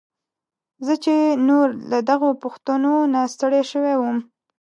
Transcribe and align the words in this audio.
زه 0.85 0.93
چې 1.03 1.15
نور 1.47 1.67
له 1.91 1.99
دغو 2.09 2.29
پوښتنو 2.43 2.93
نه 3.13 3.21
ستړی 3.33 3.61
شوی 3.71 3.95
وم. 3.97 4.17